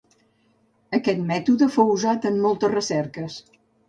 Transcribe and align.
Aquest 0.97 1.19
mètode 1.27 1.67
fou 1.75 1.91
usat 1.97 2.25
en 2.31 2.39
moltes 2.47 2.73
recerques. 2.73 3.37